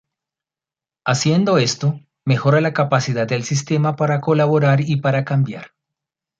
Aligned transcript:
Haciendo 1.05 1.59
esto, 1.59 1.99
mejora 2.25 2.59
la 2.59 2.73
capacidad 2.73 3.27
del 3.27 3.43
sistema 3.43 3.95
para 3.95 4.19
colaborar 4.19 4.81
y 4.81 4.95
para 4.99 5.23
cambiar. 5.25 5.73